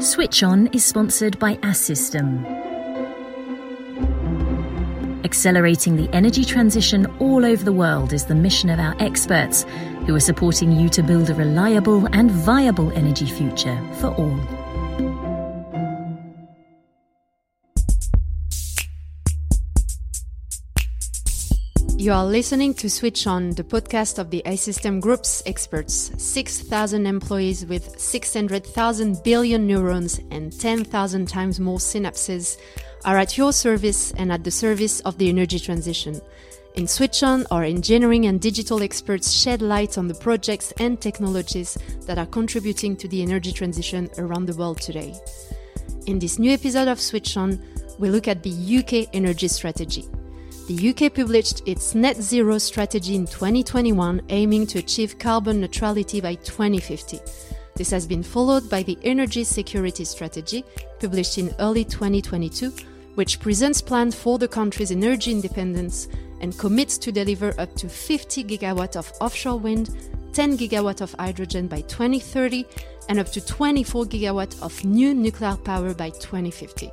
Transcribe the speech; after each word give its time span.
Switch 0.00 0.44
On 0.44 0.68
is 0.68 0.84
sponsored 0.84 1.36
by 1.40 1.56
Assystem. 1.56 2.44
Accelerating 5.24 5.96
the 5.96 6.08
energy 6.12 6.44
transition 6.44 7.06
all 7.18 7.44
over 7.44 7.64
the 7.64 7.72
world 7.72 8.12
is 8.12 8.24
the 8.24 8.34
mission 8.34 8.70
of 8.70 8.78
our 8.78 8.94
experts, 9.00 9.64
who 10.06 10.14
are 10.14 10.20
supporting 10.20 10.70
you 10.70 10.88
to 10.88 11.02
build 11.02 11.30
a 11.30 11.34
reliable 11.34 12.06
and 12.12 12.30
viable 12.30 12.92
energy 12.92 13.26
future 13.26 13.76
for 13.94 14.14
all. 14.14 14.57
You 21.98 22.12
are 22.12 22.24
listening 22.24 22.74
to 22.74 22.88
Switch 22.88 23.26
On, 23.26 23.50
the 23.50 23.64
podcast 23.64 24.20
of 24.20 24.30
the 24.30 24.40
Assystem 24.46 25.00
Group's 25.00 25.42
experts. 25.46 26.12
6,000 26.16 27.08
employees 27.08 27.66
with 27.66 27.98
600,000 27.98 29.20
billion 29.24 29.66
neurons 29.66 30.20
and 30.30 30.56
10,000 30.60 31.26
times 31.26 31.58
more 31.58 31.78
synapses 31.78 32.56
are 33.04 33.18
at 33.18 33.36
your 33.36 33.52
service 33.52 34.12
and 34.12 34.30
at 34.30 34.44
the 34.44 34.50
service 34.52 35.00
of 35.00 35.18
the 35.18 35.28
energy 35.28 35.58
transition. 35.58 36.20
In 36.76 36.86
Switch 36.86 37.24
On, 37.24 37.44
our 37.50 37.64
engineering 37.64 38.26
and 38.26 38.40
digital 38.40 38.80
experts 38.80 39.32
shed 39.32 39.60
light 39.60 39.98
on 39.98 40.06
the 40.06 40.14
projects 40.14 40.72
and 40.78 41.00
technologies 41.00 41.76
that 42.02 42.16
are 42.16 42.26
contributing 42.26 42.96
to 42.96 43.08
the 43.08 43.22
energy 43.22 43.50
transition 43.50 44.08
around 44.18 44.46
the 44.46 44.54
world 44.54 44.80
today. 44.80 45.16
In 46.06 46.20
this 46.20 46.38
new 46.38 46.52
episode 46.52 46.86
of 46.86 47.00
Switch 47.00 47.36
On, 47.36 47.60
we 47.98 48.08
look 48.08 48.28
at 48.28 48.44
the 48.44 48.78
UK 48.78 49.12
energy 49.12 49.48
strategy 49.48 50.08
the 50.68 50.90
UK 50.90 51.14
published 51.14 51.62
its 51.66 51.94
net 51.94 52.20
zero 52.20 52.58
strategy 52.58 53.14
in 53.14 53.24
2021, 53.24 54.20
aiming 54.28 54.66
to 54.66 54.78
achieve 54.78 55.18
carbon 55.18 55.62
neutrality 55.62 56.20
by 56.20 56.34
2050. 56.34 57.18
This 57.74 57.90
has 57.90 58.06
been 58.06 58.22
followed 58.22 58.68
by 58.68 58.82
the 58.82 58.98
Energy 59.02 59.44
Security 59.44 60.04
Strategy, 60.04 60.62
published 61.00 61.38
in 61.38 61.54
early 61.58 61.86
2022, 61.86 62.70
which 63.14 63.40
presents 63.40 63.80
plans 63.80 64.14
for 64.14 64.36
the 64.36 64.46
country's 64.46 64.90
energy 64.90 65.30
independence 65.30 66.06
and 66.42 66.58
commits 66.58 66.98
to 66.98 67.10
deliver 67.10 67.58
up 67.58 67.74
to 67.76 67.88
50 67.88 68.44
gigawatt 68.44 68.94
of 68.96 69.10
offshore 69.22 69.58
wind, 69.58 69.96
10 70.34 70.58
gigawatt 70.58 71.00
of 71.00 71.14
hydrogen 71.14 71.66
by 71.66 71.80
2030, 71.80 72.66
and 73.08 73.18
up 73.18 73.32
to 73.32 73.40
24 73.40 74.04
gigawatt 74.04 74.62
of 74.62 74.84
new 74.84 75.14
nuclear 75.14 75.56
power 75.56 75.94
by 75.94 76.10
2050. 76.10 76.90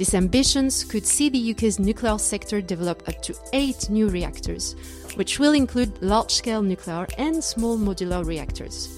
These 0.00 0.14
ambitions 0.14 0.82
could 0.82 1.04
see 1.04 1.28
the 1.28 1.50
UK's 1.50 1.78
nuclear 1.78 2.16
sector 2.16 2.62
develop 2.62 3.06
up 3.06 3.20
to 3.20 3.34
eight 3.52 3.90
new 3.90 4.08
reactors, 4.08 4.74
which 5.16 5.38
will 5.38 5.52
include 5.52 6.00
large 6.00 6.30
scale 6.30 6.62
nuclear 6.62 7.06
and 7.18 7.44
small 7.44 7.76
modular 7.76 8.24
reactors. 8.24 8.88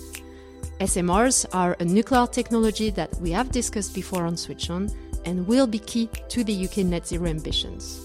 SMRs 0.78 1.44
are 1.53 1.77
a 1.81 1.84
nuclear 1.84 2.28
technology 2.28 2.91
that 2.91 3.12
we 3.17 3.33
have 3.33 3.50
discussed 3.50 3.97
before 3.97 4.27
on 4.27 4.36
Switch 4.36 4.70
On 4.70 4.89
and 5.25 5.44
will 5.48 5.67
be 5.67 5.81
key 5.81 6.09
to 6.28 6.44
the 6.44 6.67
UK 6.67 6.84
net 6.84 7.09
zero 7.09 7.27
ambitions. 7.27 8.00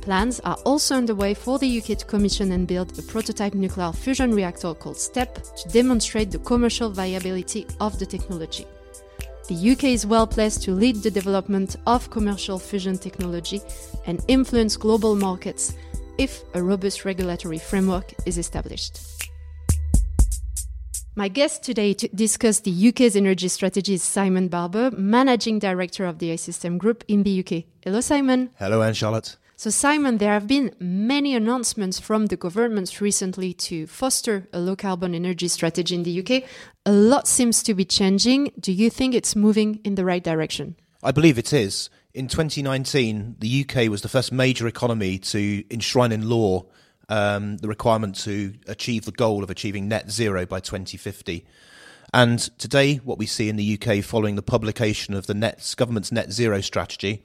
Plans 0.00 0.40
are 0.40 0.56
also 0.64 0.94
underway 0.94 1.34
for 1.34 1.58
the 1.58 1.78
UK 1.78 1.98
to 1.98 2.06
commission 2.06 2.52
and 2.52 2.66
build 2.66 2.98
a 2.98 3.02
prototype 3.02 3.52
nuclear 3.52 3.92
fusion 3.92 4.34
reactor 4.34 4.72
called 4.72 4.96
STEP 4.96 5.34
to 5.56 5.68
demonstrate 5.68 6.30
the 6.30 6.38
commercial 6.38 6.88
viability 6.88 7.66
of 7.80 7.98
the 7.98 8.06
technology. 8.06 8.64
The 9.48 9.70
UK 9.70 9.84
is 9.84 10.04
well 10.04 10.26
placed 10.26 10.62
to 10.64 10.72
lead 10.72 10.96
the 10.96 11.10
development 11.10 11.76
of 11.86 12.10
commercial 12.10 12.58
fusion 12.58 12.98
technology 12.98 13.62
and 14.04 14.22
influence 14.28 14.76
global 14.76 15.16
markets 15.16 15.74
if 16.18 16.42
a 16.52 16.62
robust 16.62 17.06
regulatory 17.06 17.56
framework 17.56 18.12
is 18.26 18.36
established. 18.36 19.00
My 21.16 21.28
guest 21.28 21.62
today 21.62 21.94
to 21.94 22.08
discuss 22.08 22.60
the 22.60 22.88
UK's 22.88 23.16
energy 23.16 23.48
strategy 23.48 23.94
is 23.94 24.02
Simon 24.02 24.48
Barber, 24.48 24.90
Managing 24.90 25.58
Director 25.58 26.04
of 26.04 26.18
the 26.18 26.28
Assystem 26.28 26.76
Group 26.76 27.02
in 27.08 27.22
the 27.22 27.40
UK. 27.40 27.64
Hello, 27.82 28.02
Simon. 28.02 28.50
Hello, 28.58 28.82
Anne 28.82 28.92
Charlotte. 28.92 29.38
So, 29.58 29.70
Simon, 29.70 30.18
there 30.18 30.34
have 30.34 30.46
been 30.46 30.72
many 30.78 31.34
announcements 31.34 31.98
from 31.98 32.26
the 32.26 32.36
governments 32.36 33.00
recently 33.00 33.52
to 33.54 33.88
foster 33.88 34.46
a 34.52 34.60
low 34.60 34.76
carbon 34.76 35.16
energy 35.16 35.48
strategy 35.48 35.96
in 35.96 36.04
the 36.04 36.20
UK. 36.20 36.44
A 36.86 36.92
lot 36.92 37.26
seems 37.26 37.64
to 37.64 37.74
be 37.74 37.84
changing. 37.84 38.52
Do 38.60 38.70
you 38.70 38.88
think 38.88 39.16
it's 39.16 39.34
moving 39.34 39.80
in 39.82 39.96
the 39.96 40.04
right 40.04 40.22
direction? 40.22 40.76
I 41.02 41.10
believe 41.10 41.38
it 41.38 41.52
is. 41.52 41.90
In 42.14 42.28
2019, 42.28 43.34
the 43.40 43.66
UK 43.68 43.90
was 43.90 44.02
the 44.02 44.08
first 44.08 44.30
major 44.30 44.68
economy 44.68 45.18
to 45.18 45.64
enshrine 45.72 46.12
in 46.12 46.28
law 46.28 46.66
um, 47.08 47.56
the 47.56 47.66
requirement 47.66 48.14
to 48.20 48.54
achieve 48.68 49.06
the 49.06 49.10
goal 49.10 49.42
of 49.42 49.50
achieving 49.50 49.88
net 49.88 50.08
zero 50.08 50.46
by 50.46 50.60
2050. 50.60 51.44
And 52.14 52.38
today, 52.58 52.98
what 52.98 53.18
we 53.18 53.26
see 53.26 53.48
in 53.48 53.56
the 53.56 53.76
UK 53.76 54.04
following 54.04 54.36
the 54.36 54.42
publication 54.42 55.14
of 55.14 55.26
the 55.26 55.34
net, 55.34 55.74
government's 55.76 56.12
net 56.12 56.30
zero 56.30 56.60
strategy 56.60 57.24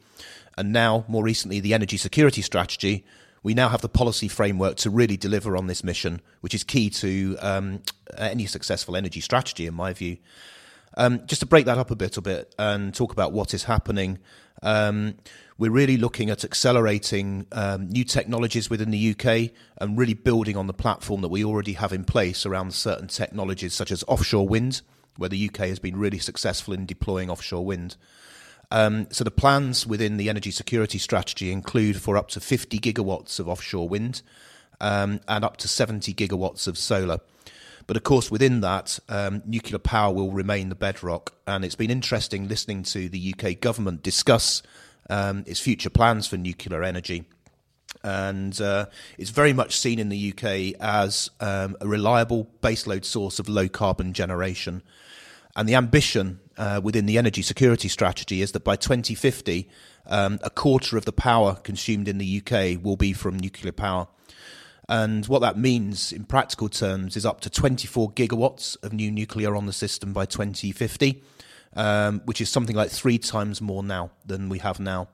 and 0.57 0.71
now, 0.71 1.05
more 1.07 1.23
recently, 1.23 1.59
the 1.59 1.73
energy 1.73 1.97
security 1.97 2.41
strategy, 2.41 3.05
we 3.41 3.53
now 3.53 3.69
have 3.69 3.81
the 3.81 3.89
policy 3.89 4.27
framework 4.27 4.77
to 4.77 4.89
really 4.89 5.17
deliver 5.17 5.57
on 5.57 5.67
this 5.67 5.83
mission, 5.83 6.21
which 6.41 6.53
is 6.53 6.63
key 6.63 6.89
to 6.91 7.37
um, 7.41 7.81
any 8.17 8.45
successful 8.45 8.95
energy 8.95 9.19
strategy, 9.19 9.67
in 9.67 9.73
my 9.73 9.93
view. 9.93 10.17
Um, 10.95 11.25
just 11.25 11.41
to 11.41 11.45
break 11.45 11.65
that 11.65 11.77
up 11.77 11.91
a 11.91 11.95
little 11.95 12.21
bit 12.21 12.53
and 12.57 12.93
talk 12.93 13.11
about 13.11 13.33
what 13.33 13.53
is 13.53 13.63
happening, 13.63 14.19
um, 14.61 15.15
we're 15.57 15.71
really 15.71 15.97
looking 15.97 16.29
at 16.29 16.43
accelerating 16.43 17.47
um, 17.51 17.89
new 17.89 18.03
technologies 18.03 18.69
within 18.69 18.91
the 18.91 19.11
UK 19.11 19.51
and 19.77 19.97
really 19.97 20.13
building 20.13 20.55
on 20.55 20.67
the 20.67 20.73
platform 20.73 21.21
that 21.21 21.29
we 21.29 21.43
already 21.43 21.73
have 21.73 21.93
in 21.93 22.05
place 22.05 22.45
around 22.45 22.73
certain 22.73 23.07
technologies 23.07 23.73
such 23.73 23.91
as 23.91 24.03
offshore 24.07 24.47
wind, 24.47 24.81
where 25.17 25.29
the 25.29 25.49
UK 25.49 25.67
has 25.67 25.79
been 25.79 25.97
really 25.97 26.19
successful 26.19 26.73
in 26.73 26.85
deploying 26.85 27.29
offshore 27.29 27.65
wind. 27.65 27.97
Um, 28.73 29.05
so 29.11 29.23
the 29.23 29.29
plans 29.29 29.85
within 29.85 30.17
the 30.17 30.29
energy 30.29 30.49
security 30.49 30.97
strategy 30.97 31.51
include 31.51 32.01
for 32.01 32.17
up 32.17 32.29
to 32.29 32.39
50 32.39 32.79
gigawatts 32.79 33.39
of 33.39 33.47
offshore 33.47 33.87
wind 33.87 34.23
um, 34.81 35.21
and 35.27 35.45
up 35.45 35.57
to 35.57 35.67
70 35.67 36.11
gigawatts 36.15 36.67
of 36.67 36.75
solar. 36.75 37.19
But 37.85 37.97
of 37.97 38.03
course, 38.03 38.31
within 38.31 38.61
that, 38.61 38.97
um, 39.07 39.43
nuclear 39.45 39.77
power 39.77 40.11
will 40.11 40.31
remain 40.31 40.69
the 40.69 40.75
bedrock. 40.75 41.35
And 41.45 41.63
it's 41.63 41.75
been 41.75 41.91
interesting 41.91 42.47
listening 42.47 42.81
to 42.83 43.09
the 43.09 43.35
UK 43.37 43.59
government 43.59 44.01
discuss 44.01 44.63
um, 45.07 45.43
its 45.45 45.59
future 45.59 45.91
plans 45.91 46.25
for 46.25 46.37
nuclear 46.37 46.81
energy. 46.81 47.25
And 48.03 48.59
uh, 48.59 48.87
it's 49.19 49.29
very 49.29 49.53
much 49.53 49.77
seen 49.77 49.99
in 49.99 50.09
the 50.09 50.33
UK 50.33 50.81
as 50.81 51.29
um, 51.39 51.77
a 51.79 51.87
reliable 51.87 52.49
baseload 52.63 53.05
source 53.05 53.37
of 53.37 53.47
low 53.47 53.67
carbon 53.67 54.13
generation. 54.13 54.81
And 55.55 55.69
the 55.69 55.75
ambition 55.75 56.39
uh, 56.57 56.81
within 56.83 57.05
the 57.05 57.17
energy 57.17 57.41
security 57.41 57.87
strategy 57.87 58.41
is 58.41 58.51
that 58.51 58.63
by 58.63 58.75
2050, 58.75 59.69
um, 60.05 60.39
a 60.43 60.49
quarter 60.49 60.97
of 60.97 61.05
the 61.05 61.11
power 61.11 61.55
consumed 61.55 62.07
in 62.07 62.17
the 62.17 62.41
UK 62.41 62.83
will 62.83 62.97
be 62.97 63.13
from 63.13 63.37
nuclear 63.37 63.71
power. 63.71 64.07
And 64.89 65.25
what 65.27 65.39
that 65.39 65.57
means 65.57 66.11
in 66.11 66.25
practical 66.25 66.69
terms 66.69 67.15
is 67.15 67.25
up 67.25 67.41
to 67.41 67.49
24 67.49 68.11
gigawatts 68.11 68.75
of 68.83 68.93
new 68.93 69.11
nuclear 69.11 69.55
on 69.55 69.65
the 69.65 69.73
system 69.73 70.11
by 70.11 70.25
2050, 70.25 71.23
um, 71.75 72.21
which 72.25 72.41
is 72.41 72.49
something 72.49 72.75
like 72.75 72.91
three 72.91 73.17
times 73.17 73.61
more 73.61 73.81
now 73.81 74.11
than 74.25 74.49
we 74.49 74.59
have 74.59 74.79
now. 74.79 75.07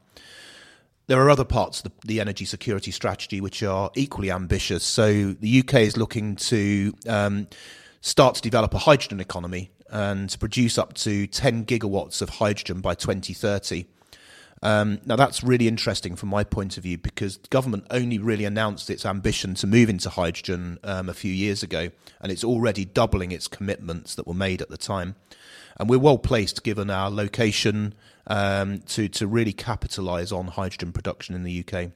There 1.05 1.21
are 1.21 1.29
other 1.29 1.45
parts 1.45 1.79
of 1.79 1.83
the, 1.85 2.07
the, 2.07 2.21
energy 2.21 2.45
security 2.45 2.91
strategy 2.91 3.41
which 3.41 3.63
are 3.63 3.89
equally 3.95 4.29
ambitious. 4.29 4.83
So 4.83 5.33
the 5.33 5.59
UK 5.59 5.75
is 5.75 5.97
looking 5.97 6.35
to 6.35 6.93
um, 7.07 7.47
start 8.01 8.35
to 8.35 8.41
develop 8.41 8.73
a 8.75 8.77
hydrogen 8.77 9.19
economy 9.19 9.71
and 9.89 10.29
to 10.29 10.37
produce 10.37 10.77
up 10.77 10.93
to 10.93 11.27
10 11.27 11.65
gigawatts 11.65 12.21
of 12.21 12.29
hydrogen 12.29 12.81
by 12.81 12.95
2030. 12.95 13.85
Um, 14.61 14.99
now, 15.05 15.15
that's 15.15 15.43
really 15.43 15.67
interesting 15.67 16.15
from 16.15 16.29
my 16.29 16.43
point 16.43 16.77
of 16.77 16.83
view 16.83 16.97
because 16.97 17.37
the 17.37 17.47
government 17.47 17.85
only 17.91 18.19
really 18.19 18.43
announced 18.45 18.89
its 18.89 19.05
ambition 19.05 19.55
to 19.55 19.67
move 19.67 19.89
into 19.89 20.09
hydrogen 20.09 20.79
um, 20.83 21.07
a 21.07 21.13
few 21.13 21.31
years 21.31 21.63
ago, 21.63 21.89
and 22.19 22.31
it's 22.31 22.43
already 22.43 22.83
doubling 22.83 23.31
its 23.31 23.47
commitments 23.47 24.15
that 24.15 24.27
were 24.27 24.33
made 24.33 24.61
at 24.61 24.69
the 24.69 24.77
time. 24.77 25.15
And 25.77 25.89
we're 25.89 25.99
well 25.99 26.17
placed, 26.17 26.63
given 26.63 26.89
our 26.89 27.09
location, 27.09 27.93
um, 28.27 28.79
to, 28.79 29.07
to 29.07 29.27
really 29.27 29.53
capitalise 29.53 30.31
on 30.33 30.47
hydrogen 30.47 30.91
production 30.91 31.35
in 31.35 31.43
the 31.43 31.63
UK. 31.65 31.91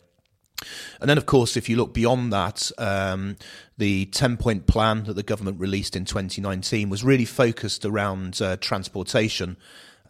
And 1.01 1.09
then, 1.09 1.17
of 1.17 1.25
course, 1.25 1.57
if 1.57 1.67
you 1.67 1.75
look 1.75 1.93
beyond 1.93 2.31
that, 2.31 2.71
um, 2.77 3.35
the 3.77 4.05
10 4.05 4.37
point 4.37 4.67
plan 4.67 5.03
that 5.05 5.15
the 5.15 5.23
government 5.23 5.59
released 5.59 5.95
in 5.95 6.05
2019 6.05 6.89
was 6.89 7.03
really 7.03 7.25
focused 7.25 7.85
around 7.85 8.41
uh, 8.41 8.57
transportation 8.57 9.57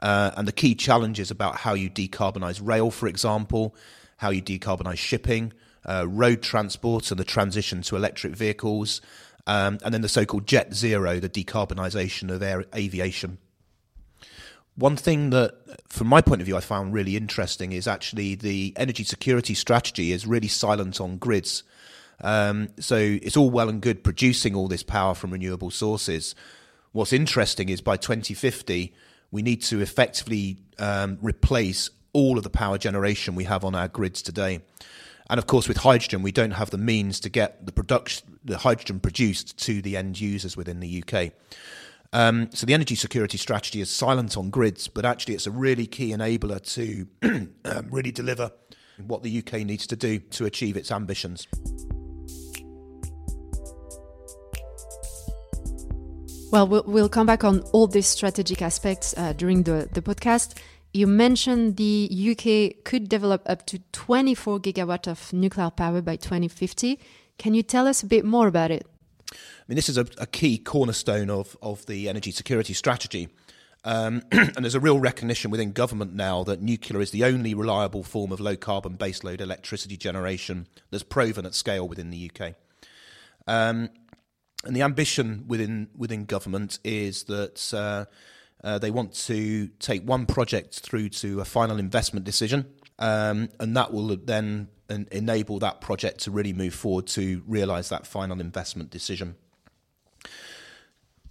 uh, 0.04 0.31
and 0.36 0.48
the 0.48 0.51
key 0.51 0.75
challenges 0.75 1.31
about 1.31 1.56
how 1.57 1.74
you 1.74 1.90
decarbonise 1.90 2.60
rail, 2.62 2.92
for 2.92 3.07
example, 3.07 3.74
how 4.18 4.30
you 4.30 4.42
decarbonise 4.42 4.98
shipping, 4.98 5.54
uh, 5.86 6.06
road 6.07 6.42
transport, 6.42 7.10
and 7.10 7.19
the 7.19 7.24
transition 7.24 7.81
to 7.81 7.95
electric 7.95 8.36
vehicles, 8.36 9.01
um, 9.48 9.80
and 9.84 9.94
then 9.94 10.01
the 10.01 10.10
so 10.10 10.25
called 10.25 10.45
jet 10.45 10.74
zero, 10.74 11.19
the 11.19 11.30
decarbonisation 11.30 12.30
of 12.30 12.44
air 12.44 12.66
aviation. 12.75 13.38
One 14.75 14.95
thing 14.95 15.29
that, 15.29 15.55
from 15.87 16.07
my 16.07 16.21
point 16.21 16.41
of 16.41 16.45
view, 16.45 16.57
I 16.57 16.61
found 16.61 16.93
really 16.93 17.15
interesting 17.15 17.71
is 17.71 17.87
actually 17.87 18.35
the 18.35 18.73
energy 18.75 19.03
security 19.03 19.53
strategy 19.53 20.11
is 20.11 20.25
really 20.25 20.47
silent 20.47 20.99
on 20.99 21.17
grids. 21.17 21.63
Um, 22.21 22.69
so 22.79 22.95
it's 22.97 23.37
all 23.37 23.49
well 23.49 23.69
and 23.69 23.81
good 23.81 24.03
producing 24.03 24.55
all 24.55 24.67
this 24.67 24.83
power 24.83 25.13
from 25.13 25.31
renewable 25.31 25.69
sources. 25.69 26.33
What's 26.91 27.13
interesting 27.13 27.69
is 27.69 27.81
by 27.81 27.97
2050, 27.97 28.93
we 29.31 29.41
need 29.41 29.61
to 29.63 29.81
effectively 29.81 30.57
um, 30.79 31.17
replace 31.21 31.89
all 32.13 32.37
of 32.37 32.43
the 32.43 32.49
power 32.49 32.77
generation 32.77 33.35
we 33.35 33.43
have 33.43 33.65
on 33.65 33.75
our 33.75 33.87
grids 33.87 34.21
today. 34.21 34.61
And 35.29 35.37
of 35.37 35.47
course, 35.47 35.67
with 35.67 35.77
hydrogen, 35.77 36.21
we 36.21 36.31
don't 36.31 36.51
have 36.51 36.69
the 36.69 36.77
means 36.77 37.19
to 37.21 37.29
get 37.29 37.65
the 37.65 37.71
production, 37.71 38.39
the 38.43 38.57
hydrogen 38.57 38.99
produced 38.99 39.57
to 39.65 39.81
the 39.81 39.97
end 39.97 40.19
users 40.19 40.57
within 40.57 40.79
the 40.79 41.03
UK. 41.03 41.31
Um, 42.13 42.50
so 42.54 42.68
the 42.68 42.75
energy 42.75 42.94
security 42.94 43.39
strategy 43.39 43.81
is 43.81 43.89
silent 43.89 44.38
on 44.38 44.51
grids, 44.51 44.88
but 44.88 45.04
actually 45.04 45.33
it's 45.33 45.48
a 45.48 45.51
really 45.51 45.88
key 45.88 46.12
enabler 46.12 46.62
to 46.75 47.07
um, 47.65 47.88
really 47.89 48.12
deliver 48.12 48.51
what 49.07 49.24
the 49.24 49.39
UK 49.39 49.65
needs 49.65 49.88
to 49.88 49.95
do 49.95 50.19
to 50.19 50.45
achieve 50.45 50.77
its 50.77 50.92
ambitions. 50.92 51.48
Well, 56.51 56.68
we'll 56.68 57.10
come 57.10 57.25
back 57.25 57.44
on 57.44 57.62
all 57.71 57.88
these 57.88 58.06
strategic 58.06 58.62
aspects 58.62 59.16
uh, 59.18 59.33
during 59.33 59.63
the, 59.63 59.89
the 59.92 60.04
podcast. 60.04 60.56
You 60.94 61.07
mentioned 61.07 61.77
the 61.77 62.07
UK 62.12 62.83
could 62.86 63.09
develop 63.09 63.42
up 63.48 63.66
to 63.66 63.80
24 63.92 64.59
gigawatt 64.59 65.07
of 65.07 65.33
nuclear 65.33 65.71
power 65.71 66.04
by 66.04 66.18
2050. 66.18 67.00
Can 67.39 67.56
you 67.56 67.63
tell 67.63 67.88
us 67.88 68.04
a 68.04 68.06
bit 68.06 68.24
more 68.24 68.45
about 68.45 68.69
it? 68.69 68.86
I 69.33 69.63
mean, 69.68 69.75
this 69.75 69.89
is 69.89 69.97
a, 69.97 70.06
a 70.18 70.27
key 70.27 70.57
cornerstone 70.57 71.30
of, 71.30 71.57
of 71.62 71.85
the 71.85 72.09
energy 72.09 72.31
security 72.31 72.74
strategy. 72.74 73.30
Um, 73.85 74.21
and 74.31 74.57
there's 74.57 74.75
a 74.75 74.80
real 74.80 75.00
recognition 75.00 75.51
within 75.51 75.71
government 75.71 76.13
now 76.13 76.44
that 76.45 76.62
nuclear 76.62 77.01
is 77.01 77.12
the 77.12 77.24
only 77.24 77.53
reliable 77.53 78.03
form 78.03 78.31
of 78.31 78.39
low 78.39 78.56
carbon 78.56 78.97
baseload 78.97 79.41
electricity 79.41 79.97
generation 79.97 80.68
that's 80.89 81.03
proven 81.03 81.45
at 81.45 81.53
scale 81.53 81.88
within 81.88 82.09
the 82.09 82.31
UK. 82.31 82.53
Um, 83.47 83.89
and 84.65 84.75
the 84.75 84.81
ambition 84.81 85.44
within 85.47 85.89
within 85.95 86.25
government 86.25 86.80
is 86.83 87.24
that 87.25 87.74
uh, 87.74 88.06
uh, 88.65 88.77
they 88.80 88.91
want 88.91 89.13
to 89.13 89.68
take 89.80 90.03
one 90.03 90.25
project 90.25 90.80
through 90.80 91.09
to 91.09 91.41
a 91.41 91.45
final 91.45 91.77
investment 91.77 92.25
decision, 92.25 92.65
um, 93.00 93.50
and 93.59 93.75
that 93.75 93.91
will 93.91 94.15
then 94.15 94.69
en- 94.94 95.07
enable 95.12 95.60
that 95.60 95.81
project 95.81 96.19
to 96.22 96.31
really 96.31 96.54
move 96.54 96.74
forward 96.74 97.07
to 97.07 97.44
realise 97.48 97.90
that 97.90 98.07
final 98.07 98.40
investment 98.40 98.90
decision. 98.90 99.36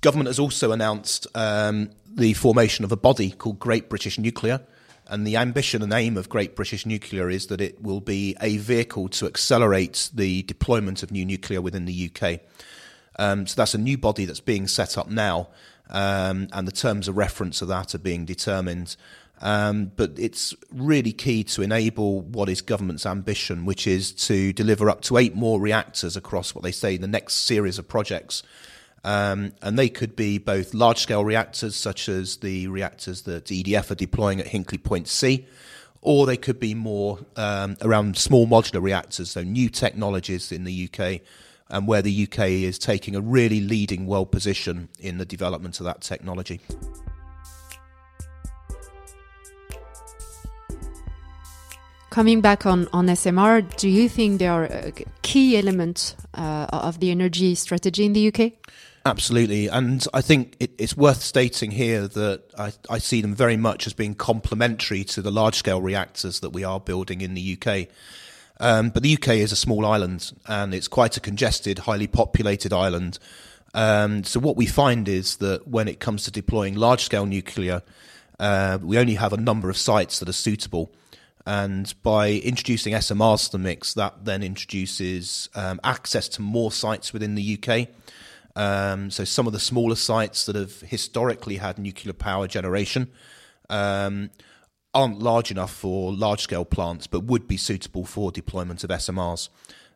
Government 0.01 0.27
has 0.27 0.39
also 0.39 0.73
announced 0.73 1.27
um, 1.35 1.91
the 2.07 2.33
formation 2.35 2.85
of 2.85 2.93
a 2.93 2.97
body 2.97 3.31
called 3.31 3.59
Great 3.59 3.89
British 3.89 4.19
Nuclear. 4.19 4.61
And 5.09 5.27
the 5.27 5.37
ambition 5.37 5.83
and 5.83 5.93
aim 5.93 6.17
of 6.17 6.29
Great 6.29 6.57
British 6.57 6.87
Nuclear 6.87 7.29
is 7.29 7.49
that 7.49 7.61
it 7.61 7.83
will 7.83 8.01
be 8.01 8.37
a 8.41 8.57
vehicle 8.57 9.09
to 9.11 9.27
accelerate 9.27 10.11
the 10.15 10.43
deployment 10.45 11.03
of 11.03 11.11
new 11.11 11.25
nuclear 11.25 11.61
within 11.61 11.85
the 11.85 12.11
UK. 12.11 12.41
Um, 13.19 13.47
so 13.47 13.55
that's 13.57 13.75
a 13.75 13.79
new 13.79 13.99
body 13.99 14.25
that's 14.25 14.41
being 14.41 14.67
set 14.67 14.97
up 14.97 15.09
now, 15.09 15.49
um, 15.91 16.49
and 16.53 16.67
the 16.67 16.73
terms 16.73 17.09
of 17.09 17.17
reference 17.17 17.61
of 17.61 17.69
that 17.69 17.95
are 17.95 17.99
being 17.99 18.25
determined. 18.25 18.97
Um, 19.43 19.91
but 19.97 20.13
it's 20.17 20.55
really 20.73 21.13
key 21.13 21.43
to 21.45 21.63
enable 21.63 22.21
what 22.21 22.49
is 22.49 22.63
government's 22.63 23.05
ambition, 23.05 23.65
which 23.65 23.89
is 23.89 24.13
to 24.13 24.53
deliver 24.53 24.89
up 24.89 25.03
to 25.03 25.19
eight 25.19 25.35
more 25.35 25.61
reactors 25.61 26.17
across 26.17 26.55
what 26.55 26.63
they 26.63 26.71
say 26.71 26.97
the 26.97 27.09
next 27.09 27.35
series 27.35 27.77
of 27.77 27.89
projects. 27.89 28.45
Um, 29.05 29.53
and 29.61 29.77
they 29.77 29.89
could 29.89 30.15
be 30.15 30.39
both 30.39 30.75
large 30.75 30.99
scale 30.99 31.25
reactors, 31.25 31.75
such 31.75 32.09
as 32.09 32.37
the 32.37 32.69
reactors 32.69 33.23
that 33.23 33.47
EDF 33.47 33.91
are 33.91 33.97
deploying 33.97 34.39
at 34.39 34.47
Hinkley 34.47 34.81
Point 34.81 35.09
C, 35.09 35.45
or 36.01 36.25
they 36.25 36.37
could 36.37 36.61
be 36.61 36.73
more 36.73 37.19
um, 37.35 37.77
around 37.83 38.17
small 38.17 38.47
modular 38.47 38.81
reactors, 38.81 39.33
so 39.33 39.43
new 39.43 39.69
technologies 39.69 40.53
in 40.53 40.63
the 40.63 40.89
UK 40.89 41.21
and 41.69 41.89
where 41.89 42.03
the 42.03 42.29
UK 42.31 42.49
is 42.51 42.79
taking 42.79 43.17
a 43.17 43.21
really 43.21 43.61
leading 43.61 44.07
world 44.07 44.31
position 44.31 44.89
in 45.01 45.19
the 45.19 45.25
development 45.25 45.81
of 45.81 45.87
that 45.87 46.03
technology. 46.03 46.61
Coming 52.13 52.43
back 52.43 52.67
on, 52.67 52.89
on 52.93 53.07
SMR, 53.07 53.75
do 53.79 53.89
you 53.89 54.07
think 54.07 54.39
they 54.39 54.47
are 54.47 54.65
a 54.65 54.93
key 55.23 55.57
element 55.57 56.15
uh, 56.35 56.67
of 56.71 57.01
the 57.01 57.11
energy 57.11 57.55
strategy 57.55 58.05
in 58.05 58.13
the 58.13 58.29
UK? 58.29 58.53
Absolutely. 59.07 59.69
And 59.69 60.07
I 60.13 60.21
think 60.21 60.55
it, 60.61 60.73
it's 60.77 60.95
worth 60.95 61.23
stating 61.23 61.71
here 61.71 62.07
that 62.07 62.43
I, 62.59 62.73
I, 62.91 62.99
see 62.99 63.23
them 63.23 63.35
very 63.35 63.57
much 63.57 63.87
as 63.87 63.95
being 63.95 64.15
complementary 64.15 65.05
to 65.05 65.23
the 65.23 65.31
large 65.31 65.55
scale 65.55 65.81
reactors 65.81 66.41
that 66.41 66.51
we 66.51 66.65
are 66.65 66.79
building 66.79 67.23
in 67.23 67.33
the 67.33 67.57
UK. 67.59 67.89
Um, 68.61 68.91
but 68.91 69.03
the 69.03 69.15
UK 69.15 69.29
is 69.29 69.51
a 69.51 69.57
small 69.57 69.87
island 69.87 70.33
and 70.47 70.75
it's 70.75 70.89
quite 70.89 71.17
a 71.17 71.21
congested, 71.21 71.79
highly 71.79 72.09
populated 72.09 72.75
island. 72.75 73.19
Um, 73.73 74.23
so 74.25 74.39
what 74.39 74.59
we 74.59 74.67
find 74.67 75.09
is 75.09 75.37
that 75.37 75.67
when 75.67 75.89
it 75.89 75.99
comes 75.99 76.25
to 76.25 76.31
deploying 76.31 76.75
large 76.75 77.05
scale 77.05 77.25
nuclear, 77.25 77.81
uh, 78.39 78.77
we 78.83 78.99
only 78.99 79.15
have 79.15 79.33
a 79.33 79.39
number 79.39 79.71
of 79.71 79.79
sites 79.79 80.19
that 80.19 80.29
are 80.29 80.35
suitable. 80.35 80.93
And 81.47 81.93
by 82.03 82.31
introducing 82.31 82.95
SMRs 82.95 83.47
to 83.47 83.53
the 83.53 83.59
mix, 83.59 83.95
that 83.95 84.25
then 84.25 84.43
introduces 84.43 85.49
um, 85.55 85.81
access 85.83 86.29
to 86.31 86.43
more 86.43 86.71
sites 86.71 87.13
within 87.13 87.35
the 87.35 87.59
UK. 87.59 87.89
Um, 88.55 89.11
so 89.11 89.25
some 89.25 89.47
of 89.47 89.53
the 89.53 89.61
smaller 89.61 89.97
sites 89.97 90.47
that 90.47 90.57
have 90.57 90.81
historically 90.83 91.57
had 91.57 91.79
nuclear 91.79 92.13
power 92.13 92.47
generation 92.47 93.11
um, 93.71 94.31
aren't 94.95 95.21
large 95.21 95.51
enough 95.51 95.73
for 95.73 96.13
large 96.13 96.43
scale 96.43 96.65
plants, 96.65 97.07
but 97.07 97.25
would 97.25 97.49
be 97.49 97.57
suitable 97.57 98.05
for 98.05 98.31
deployment 98.31 98.85
of 98.85 98.91
SMRs. 98.91 99.49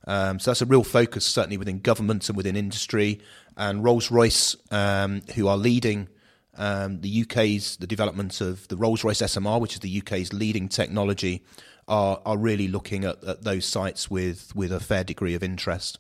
Um, 0.07 0.39
so 0.39 0.51
that's 0.51 0.63
a 0.63 0.67
real 0.67 0.85
focus, 0.85 1.27
certainly 1.27 1.57
within 1.57 1.81
government 1.81 2.29
and 2.29 2.37
within 2.37 2.57
industry. 2.57 3.21
And 3.57 3.85
Rolls 3.85 4.11
Royce, 4.11 4.57
um, 4.71 5.23
who 5.35 5.49
are 5.49 5.57
leading 5.57 6.09
um, 6.57 7.01
the 7.01 7.23
UK's 7.23 7.77
the 7.77 7.87
development 7.87 8.41
of 8.41 8.67
the 8.69 8.77
Rolls 8.77 9.05
Royce 9.05 9.23
SMR, 9.23 9.61
which 9.61 9.75
is 9.75 9.81
the 9.81 9.99
UK's 9.99 10.33
leading 10.33 10.69
technology, 10.69 11.45
are 11.89 12.21
are 12.25 12.37
really 12.37 12.69
looking 12.69 13.05
at, 13.05 13.23
at 13.25 13.43
those 13.43 13.65
sites 13.65 14.11
with 14.11 14.55
with 14.55 14.73
a 14.73 14.81
fair 14.81 15.05
degree 15.05 15.35
of 15.35 15.43
interest. 15.43 15.99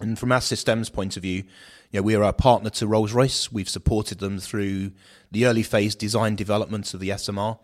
And 0.00 0.18
from 0.18 0.30
Assystem's 0.30 0.90
point 0.90 1.16
of 1.16 1.22
view, 1.22 1.44
you 1.90 2.00
know, 2.00 2.02
we 2.02 2.14
are 2.14 2.22
a 2.22 2.32
partner 2.32 2.70
to 2.70 2.86
Rolls 2.86 3.12
Royce. 3.12 3.52
We've 3.52 3.68
supported 3.68 4.18
them 4.18 4.38
through 4.38 4.92
the 5.30 5.46
early 5.46 5.62
phase 5.62 5.94
design 5.94 6.34
development 6.34 6.92
of 6.94 7.00
the 7.00 7.10
SMR 7.10 7.58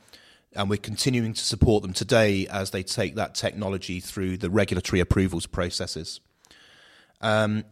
and 0.54 0.70
we're 0.70 0.76
continuing 0.76 1.34
to 1.34 1.44
support 1.44 1.82
them 1.82 1.92
today 1.92 2.46
as 2.48 2.70
they 2.70 2.82
take 2.82 3.14
that 3.16 3.34
technology 3.34 4.00
through 4.00 4.38
the 4.38 4.50
regulatory 4.50 5.00
approvals 5.00 5.46
processes. 5.46 6.20
Um, 7.20 7.64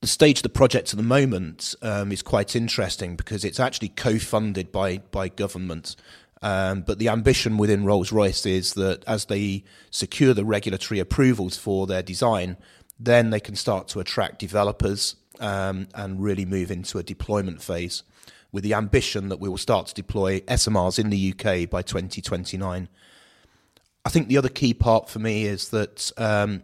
the 0.00 0.06
stage 0.06 0.38
of 0.38 0.42
the 0.44 0.48
project 0.48 0.92
at 0.92 0.96
the 0.96 1.02
moment 1.02 1.74
um, 1.82 2.12
is 2.12 2.22
quite 2.22 2.54
interesting 2.54 3.16
because 3.16 3.44
it's 3.44 3.58
actually 3.58 3.88
co-funded 3.88 4.70
by 4.70 4.98
by 4.98 5.28
government. 5.28 5.96
Um, 6.40 6.82
but 6.82 7.00
the 7.00 7.08
ambition 7.08 7.58
within 7.58 7.84
Rolls 7.84 8.12
Royce 8.12 8.46
is 8.46 8.74
that 8.74 9.02
as 9.06 9.24
they 9.24 9.64
secure 9.90 10.34
the 10.34 10.44
regulatory 10.44 11.00
approvals 11.00 11.56
for 11.56 11.88
their 11.88 12.02
design, 12.02 12.56
then 12.98 13.30
they 13.30 13.40
can 13.40 13.56
start 13.56 13.88
to 13.88 14.00
attract 14.00 14.38
developers 14.38 15.16
um, 15.40 15.88
and 15.94 16.22
really 16.22 16.44
move 16.44 16.70
into 16.70 16.98
a 16.98 17.02
deployment 17.02 17.60
phase 17.60 18.04
with 18.52 18.62
the 18.64 18.74
ambition 18.74 19.28
that 19.28 19.40
we 19.40 19.48
will 19.48 19.58
start 19.58 19.88
to 19.88 19.94
deploy 19.94 20.40
SMRs 20.40 20.98
in 20.98 21.10
the 21.10 21.32
UK 21.32 21.68
by 21.68 21.82
2029. 21.82 22.88
I 24.04 24.10
think 24.10 24.28
the 24.28 24.38
other 24.38 24.48
key 24.48 24.72
part 24.72 25.08
for 25.10 25.18
me 25.18 25.44
is 25.44 25.68
that 25.70 26.12
um, 26.16 26.62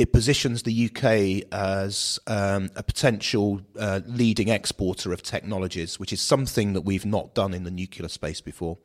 it 0.00 0.14
positions 0.14 0.62
the 0.62 0.86
UK 0.86 1.46
as 1.52 2.18
um, 2.26 2.70
a 2.74 2.82
potential 2.82 3.60
uh, 3.78 4.00
leading 4.06 4.48
exporter 4.48 5.12
of 5.12 5.22
technologies, 5.22 6.00
which 6.00 6.10
is 6.10 6.22
something 6.22 6.72
that 6.72 6.80
we've 6.80 7.04
not 7.04 7.34
done 7.34 7.52
in 7.52 7.64
the 7.64 7.70
nuclear 7.70 8.08
space 8.08 8.40
before. 8.40 8.78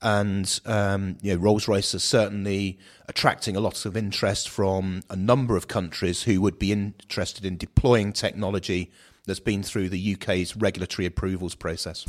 And 0.00 0.58
um, 0.64 1.18
you 1.20 1.34
know, 1.34 1.38
Rolls 1.38 1.68
Royce 1.68 1.92
is 1.92 2.02
certainly 2.02 2.78
attracting 3.08 3.56
a 3.56 3.60
lot 3.60 3.84
of 3.84 3.94
interest 3.94 4.48
from 4.48 5.02
a 5.10 5.16
number 5.16 5.54
of 5.54 5.68
countries 5.68 6.22
who 6.22 6.40
would 6.40 6.58
be 6.58 6.72
interested 6.72 7.44
in 7.44 7.58
deploying 7.58 8.14
technology 8.14 8.90
that's 9.26 9.40
been 9.40 9.62
through 9.62 9.90
the 9.90 10.14
UK's 10.14 10.56
regulatory 10.56 11.04
approvals 11.04 11.54
process. 11.54 12.06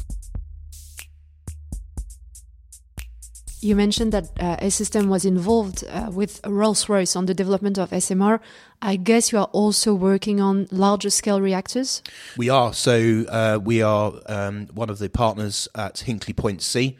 You 3.61 3.75
mentioned 3.75 4.13
that 4.13 4.29
uh, 4.39 4.57
Assystem 4.57 5.07
was 5.07 5.25
involved 5.25 5.83
uh, 5.89 6.09
with 6.13 6.39
Rolls-Royce 6.45 7.15
on 7.15 7.25
the 7.25 7.33
development 7.33 7.77
of 7.77 7.89
SMR. 7.89 8.39
I 8.81 8.95
guess 8.95 9.31
you 9.31 9.39
are 9.39 9.49
also 9.51 9.93
working 9.93 10.39
on 10.39 10.67
larger 10.71 11.09
scale 11.09 11.41
reactors? 11.41 12.01
We 12.37 12.49
are. 12.49 12.73
So 12.73 13.25
uh, 13.27 13.59
we 13.61 13.81
are 13.81 14.13
um, 14.27 14.67
one 14.67 14.89
of 14.89 14.99
the 14.99 15.09
partners 15.09 15.67
at 15.75 15.95
Hinkley 15.95 16.35
Point 16.35 16.61
C. 16.61 16.97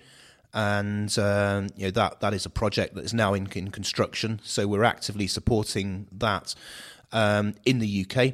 And 0.54 1.18
um, 1.20 1.70
you 1.78 1.86
know 1.86 1.92
that 1.92 2.22
that 2.22 2.34
is 2.34 2.46
a 2.46 2.50
project 2.50 2.96
that 2.96 3.06
is 3.06 3.14
now 3.14 3.36
in, 3.36 3.48
in 3.52 3.70
construction. 3.70 4.42
So 4.44 4.68
we're 4.68 4.84
actively 4.84 5.28
supporting 5.28 6.08
that 6.12 6.56
um, 7.12 7.54
in 7.66 7.80
the 7.80 8.06
UK 8.06 8.34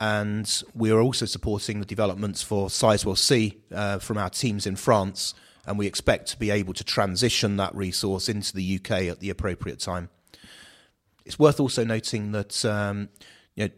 and 0.00 0.62
we 0.74 0.90
are 0.90 1.00
also 1.00 1.26
supporting 1.26 1.80
the 1.80 1.86
developments 1.86 2.42
for 2.42 2.68
Sizewell 2.68 3.18
C 3.18 3.58
uh, 3.74 3.98
from 3.98 4.16
our 4.16 4.30
teams 4.30 4.66
in 4.66 4.76
France, 4.76 5.34
and 5.68 5.78
we 5.78 5.86
expect 5.86 6.28
to 6.28 6.38
be 6.38 6.50
able 6.50 6.72
to 6.72 6.82
transition 6.82 7.58
that 7.58 7.74
resource 7.74 8.28
into 8.28 8.54
the 8.54 8.80
UK 8.80 9.02
at 9.02 9.20
the 9.20 9.28
appropriate 9.28 9.78
time. 9.78 10.08
It's 11.26 11.38
worth 11.38 11.60
also 11.60 11.84
noting 11.84 12.32
that 12.32 12.64
um, 12.64 13.10
you 13.54 13.66
know, 13.66 13.70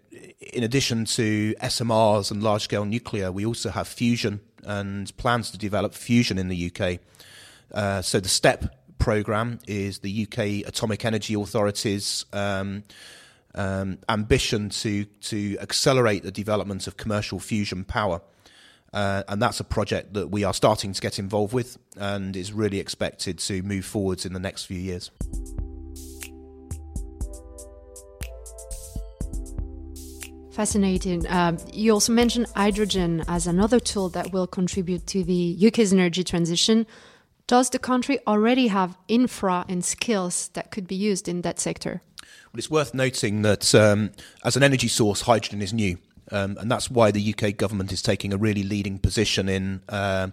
in 0.53 0.63
addition 0.63 1.05
to 1.07 1.55
SMRs 1.61 2.31
and 2.31 2.43
large 2.43 2.63
scale 2.63 2.85
nuclear, 2.85 3.33
we 3.33 3.45
also 3.45 3.71
have 3.71 3.89
fusion 3.89 4.41
and 4.63 5.15
plans 5.17 5.51
to 5.51 5.59
develop 5.59 5.95
fusion 5.95 6.39
in 6.39 6.49
the 6.49 6.71
UK. 6.71 7.01
Uh, 7.73 8.03
so 8.03 8.21
the 8.21 8.29
STEP 8.29 8.73
program 8.99 9.59
is 9.67 9.99
the 9.99 10.29
UK 10.29 10.69
Atomic 10.69 11.05
Energy 11.05 11.35
Authority's 11.35 12.25
um, 12.33 12.85
um, 13.55 13.99
ambition 14.09 14.69
to 14.69 15.07
to 15.07 15.59
accelerate 15.59 16.23
the 16.23 16.31
development 16.31 16.87
of 16.87 16.97
commercial 16.97 17.41
fusion 17.41 17.83
power. 17.83 18.21
Uh, 18.93 19.23
and 19.29 19.41
that's 19.41 19.61
a 19.61 19.65
project 19.65 20.15
that 20.15 20.31
we 20.31 20.43
are 20.43 20.55
starting 20.55 20.93
to 20.93 21.01
get 21.01 21.19
involved 21.19 21.53
with 21.53 21.79
and 21.97 22.37
is 22.37 22.53
really 22.53 22.81
expected 22.81 23.39
to 23.39 23.63
move 23.63 23.85
forwards 23.85 24.27
in 24.27 24.33
the 24.33 24.41
next 24.41 24.65
few 24.65 24.79
years. 24.79 25.11
Fascinating. 30.53 31.25
Um, 31.29 31.59
you 31.73 31.93
also 31.93 32.13
mentioned 32.13 32.47
hydrogen 32.55 33.25
as 33.29 33.47
another 33.47 33.79
tool 33.79 34.09
that 34.11 34.33
will 34.33 34.49
contribute 34.49 35.07
to 35.07 35.23
the 35.23 35.57
UK's 35.67 35.93
energy 35.93 36.25
transition. 36.25 36.87
Does 37.47 37.71
the 37.71 37.79
country 37.79 38.19
already 38.27 38.69
have 38.69 38.99
infra 39.09 39.65
and 39.69 39.85
skills 39.85 40.49
that 40.55 40.71
could 40.71 40.87
be 40.87 40.97
used 40.97 41.29
in 41.29 41.43
that 41.43 41.61
sector? 41.61 42.03
Well, 42.53 42.59
it's 42.59 42.71
worth 42.71 42.95
noting 42.95 43.43
that 43.43 43.75
um, 43.75 44.11
as 44.45 44.57
an 44.57 44.63
energy 44.63 44.89
source, 44.89 45.23
hydrogen 45.23 45.63
is 45.63 45.73
new. 45.73 45.99
Um, 46.33 46.57
and 46.61 46.71
that's 46.71 46.91
why 46.91 47.11
the 47.11 47.35
UK 47.35 47.57
government 47.57 47.93
is 47.93 48.03
taking 48.03 48.33
a 48.33 48.37
really 48.37 48.63
leading 48.63 48.99
position 48.99 49.49
in 49.49 49.83
uh, 49.89 50.29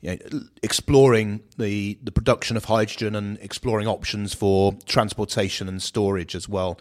you 0.00 0.10
know, 0.10 0.40
exploring 0.62 1.40
the 1.58 1.98
the 2.02 2.12
production 2.12 2.56
of 2.56 2.66
hydrogen 2.66 3.14
and 3.14 3.38
exploring 3.40 3.86
options 3.86 4.34
for 4.34 4.76
transportation 4.86 5.68
and 5.68 5.82
storage 5.82 6.34
as 6.34 6.48
well. 6.48 6.78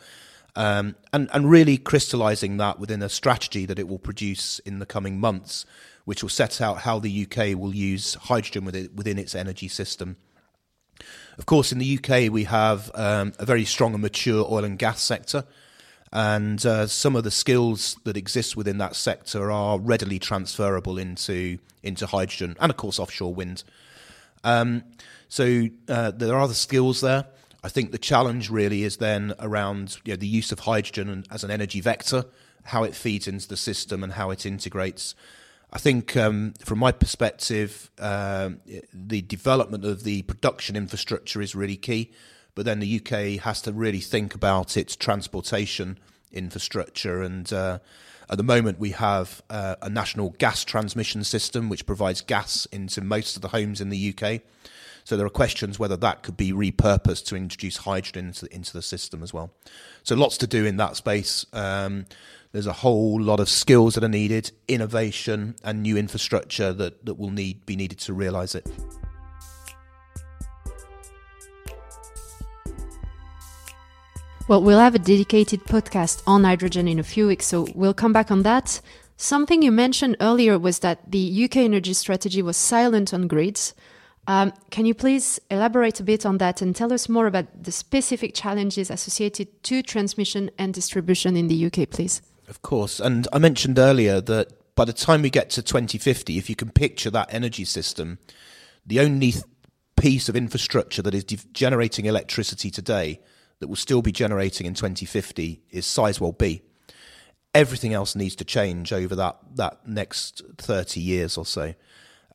Um, 0.56 0.96
and, 1.12 1.30
and 1.34 1.50
really 1.50 1.78
crystallising 1.78 2.58
that 2.58 2.80
within 2.80 3.02
a 3.02 3.10
strategy 3.10 3.66
that 3.66 3.80
it 3.80 3.88
will 3.88 3.98
produce 3.98 4.60
in 4.60 4.78
the 4.80 4.86
coming 4.86 5.20
months, 5.20 5.66
which 6.06 6.22
will 6.22 6.30
set 6.30 6.62
out 6.62 6.80
how 6.80 7.00
the 7.00 7.26
UK 7.26 7.58
will 7.58 7.74
use 7.74 8.14
hydrogen 8.16 8.66
within, 8.66 8.90
within 8.96 9.18
its 9.18 9.34
energy 9.34 9.68
system. 9.68 10.18
Of 11.38 11.48
course, 11.48 11.72
in 11.72 11.80
the 11.80 11.98
UK, 11.98 12.32
we 12.32 12.44
have 12.44 12.92
um, 12.94 13.34
a 13.40 13.46
very 13.46 13.66
strong 13.66 13.94
and 13.94 14.02
mature 14.02 14.46
oil 14.48 14.64
and 14.64 14.78
gas 14.78 15.02
sector, 15.02 15.46
and 16.14 16.64
uh, 16.64 16.86
some 16.86 17.16
of 17.16 17.24
the 17.24 17.32
skills 17.32 17.98
that 18.04 18.16
exist 18.16 18.56
within 18.56 18.78
that 18.78 18.96
sector 18.96 19.52
are 19.52 19.80
readily 19.80 20.20
transferable 20.20 21.00
into 21.00 21.58
into 21.82 22.06
hydrogen 22.06 22.56
and, 22.62 22.70
of 22.70 22.78
course, 22.78 23.00
offshore 23.00 23.34
wind. 23.34 23.64
Um, 24.44 24.84
so 25.28 25.68
uh, 25.90 26.12
there 26.12 26.36
are 26.36 26.48
the 26.48 26.54
skills 26.54 27.02
there. 27.02 27.26
I 27.64 27.70
think 27.70 27.92
the 27.92 27.98
challenge 27.98 28.50
really 28.50 28.84
is 28.84 28.98
then 28.98 29.34
around 29.40 29.98
you 30.06 30.14
know, 30.14 30.18
the 30.18 30.28
use 30.28 30.52
of 30.52 30.60
hydrogen 30.60 31.26
as 31.32 31.44
an 31.44 31.50
energy 31.50 31.82
vector, 31.82 32.26
how 32.64 32.84
it 32.84 32.94
feeds 32.94 33.28
into 33.28 33.48
the 33.48 33.58
system, 33.58 34.04
and 34.04 34.14
how 34.14 34.30
it 34.30 34.46
integrates. 34.46 35.16
I 35.72 35.80
think, 35.80 36.16
um, 36.16 36.54
from 36.64 36.78
my 36.78 36.92
perspective, 36.92 37.90
uh, 37.98 38.52
the 38.94 39.24
development 39.24 39.84
of 39.84 40.04
the 40.04 40.22
production 40.22 40.76
infrastructure 40.76 41.42
is 41.42 41.56
really 41.56 41.78
key. 41.78 42.12
But 42.56 42.66
then 42.66 42.80
the 42.80 43.02
UK 43.02 43.44
has 43.44 43.62
to 43.64 43.72
really 43.72 44.00
think 44.00 44.36
about 44.36 44.78
its 44.78 44.96
transportation 44.96 45.98
infrastructure. 46.32 47.22
And 47.22 47.52
uh, 47.52 47.80
at 48.30 48.38
the 48.38 48.44
moment, 48.44 48.80
we 48.80 48.92
have 48.92 49.42
uh, 49.50 49.76
a 49.82 49.90
national 49.90 50.32
gas 50.32 50.64
transmission 50.64 51.24
system 51.24 51.70
which 51.70 51.86
provides 51.86 52.22
gas 52.22 52.66
into 52.68 53.02
most 53.02 53.36
of 53.36 53.42
the 53.42 53.50
homes 53.50 53.82
in 53.82 53.90
the 53.90 54.16
UK. 54.16 54.42
So 55.04 55.18
there 55.18 55.26
are 55.26 55.32
questions 55.32 55.80
whether 55.80 55.98
that 55.98 56.24
could 56.24 56.38
be 56.38 56.54
repurposed 56.54 57.26
to 57.26 57.36
introduce 57.36 57.78
hydrogen 57.78 58.28
into, 58.28 58.54
into 58.54 58.74
the 58.74 58.82
system 58.82 59.22
as 59.22 59.34
well. 59.34 59.52
So 60.04 60.16
lots 60.16 60.38
to 60.38 60.48
do 60.48 60.66
in 60.66 60.78
that 60.78 60.96
space. 60.96 61.46
Um, 61.52 62.06
there's 62.54 62.68
a 62.68 62.74
whole 62.74 63.22
lot 63.22 63.40
of 63.40 63.50
skills 63.50 63.96
that 63.96 64.04
are 64.04 64.10
needed, 64.10 64.52
innovation 64.68 65.56
and 65.64 65.82
new 65.82 65.98
infrastructure 65.98 66.72
that, 66.72 67.06
that 67.06 67.16
will 67.16 67.32
need 67.32 67.66
be 67.66 67.76
needed 67.76 68.00
to 68.00 68.14
realise 68.14 68.56
it. 68.56 68.68
Well, 74.50 74.62
we'll 74.62 74.80
have 74.80 74.94
a 74.94 75.00
dedicated 75.00 75.64
podcast 75.64 76.22
on 76.28 76.44
hydrogen 76.44 76.86
in 76.86 77.00
a 77.00 77.04
few 77.04 77.28
weeks, 77.28 77.46
so 77.46 77.66
we'll 77.76 77.94
come 77.94 78.12
back 78.12 78.30
on 78.30 78.44
that. 78.44 78.82
Something 79.16 79.62
you 79.62 79.72
mentioned 79.72 80.18
earlier 80.20 80.60
was 80.60 80.80
that 80.80 81.10
the 81.10 81.46
UK 81.46 81.58
energy 81.58 81.94
strategy 81.94 82.42
was 82.42 82.58
silent 82.58 83.14
on 83.14 83.28
grids. 83.28 83.74
Um, 84.28 84.52
can 84.70 84.86
you 84.86 84.94
please 84.94 85.40
elaborate 85.50 86.02
a 86.02 86.04
bit 86.04 86.26
on 86.26 86.40
that 86.40 86.62
and 86.62 86.76
tell 86.76 86.92
us 86.92 87.08
more 87.08 87.26
about 87.26 87.64
the 87.64 87.72
specific 87.72 88.34
challenges 88.36 88.92
associated 88.92 89.64
to 89.64 89.82
transmission 89.82 90.52
and 90.58 90.74
distribution 90.74 91.38
in 91.38 91.48
the 91.48 91.66
UK, 91.68 91.90
please? 91.90 92.22
Of 92.50 92.62
course. 92.62 93.00
And 93.00 93.30
I 93.32 93.40
mentioned 93.40 93.80
earlier 93.80 94.20
that 94.20 94.76
by 94.76 94.84
the 94.84 94.92
time 94.92 95.22
we 95.22 95.30
get 95.30 95.52
to 95.52 95.62
2050, 95.62 96.38
if 96.38 96.50
you 96.50 96.58
can 96.58 96.70
picture 96.70 97.10
that 97.12 97.34
energy 97.34 97.64
system, 97.64 98.20
the 98.86 99.00
only 99.00 99.36
piece 99.96 100.28
of 100.28 100.36
infrastructure 100.36 101.02
that 101.02 101.14
is 101.14 101.24
de- 101.24 101.38
generating 101.54 102.08
electricity 102.08 102.70
today 102.70 103.22
that 103.64 103.70
will 103.70 103.78
still 103.78 104.02
be 104.02 104.12
generating 104.12 104.68
in 104.68 104.74
2050 104.74 105.62
is 105.72 105.86
Sizewell 105.86 106.38
B. 106.38 106.64
Everything 107.56 107.94
else 107.94 108.14
needs 108.14 108.36
to 108.36 108.44
change 108.44 108.92
over 108.92 109.16
that, 109.16 109.38
that 109.56 109.88
next 109.88 110.42
30 110.58 111.00
years 111.00 111.38
or 111.38 111.46
so. 111.46 111.74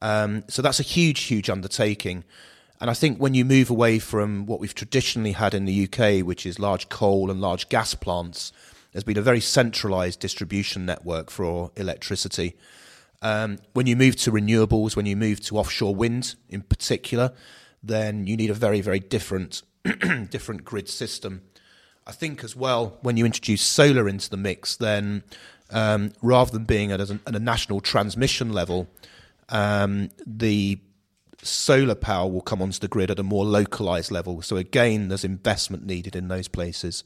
Um, 0.01 0.45
so 0.49 0.63
that's 0.63 0.81
a 0.81 0.85
huge, 0.85 1.25
huge 1.25 1.51
undertaking. 1.51 2.25
And 2.81 2.89
I 2.89 2.95
think 2.95 3.19
when 3.19 3.35
you 3.35 3.45
move 3.45 3.69
away 3.69 3.99
from 3.99 4.47
what 4.47 4.59
we've 4.59 4.75
traditionally 4.75 5.33
had 5.33 5.53
in 5.53 5.67
the 5.67 5.85
UK, 5.85 6.27
which 6.27 6.47
is 6.47 6.59
large 6.59 6.89
coal 6.89 7.31
and 7.31 7.43
large 7.43 7.69
gas 7.69 7.93
plants, 7.93 8.51
there's 8.93 9.05
been 9.05 9.19
a 9.19 9.23
very 9.23 9.41
centralized 9.41 10.21
distribution 10.21 10.87
network 10.87 11.31
for 11.31 11.73
electricity. 11.77 12.57
Um, 13.21 13.59
when 13.75 13.87
you 13.87 13.97
move 13.97 14.17
to 14.17 14.33
renewables, 14.33 14.97
when 14.97 15.05
you 15.05 15.15
move 15.15 15.41
to 15.41 15.59
offshore 15.59 15.95
wind 15.95 16.37
in 16.49 16.63
particular, 16.63 17.35
then 17.83 18.27
you 18.27 18.35
need 18.35 18.49
a 18.49 18.55
very, 18.55 18.81
very 18.81 18.99
different 18.99 19.63
different 20.31 20.65
grid 20.65 20.89
system. 20.89 21.43
I 22.07 22.13
think 22.13 22.43
as 22.43 22.57
well, 22.57 22.99
when 23.03 23.17
you 23.17 23.27
introduce 23.27 23.63
solar 23.63 24.09
into 24.09 24.31
the 24.31 24.37
mix, 24.37 24.77
then 24.77 25.25
um, 25.71 26.13
rather 26.23 26.51
than 26.51 26.65
being 26.65 26.91
at 26.93 27.01
a, 27.01 27.21
at 27.27 27.37
a 27.37 27.41
national 27.41 27.81
transmission 27.81 28.53
level, 28.53 28.89
um, 29.51 30.09
the 30.27 30.79
solar 31.43 31.95
power 31.95 32.29
will 32.29 32.41
come 32.41 32.61
onto 32.63 32.79
the 32.79 32.89
grid 32.89 33.11
at 33.11 33.19
a 33.19 33.23
more 33.23 33.45
localized 33.45 34.11
level. 34.11 34.43
So 34.43 34.57
again, 34.57 35.09
there's 35.09 35.25
investment 35.25 35.85
needed 35.87 36.17
in 36.17 36.29
those 36.29 36.49
places. 36.49 37.05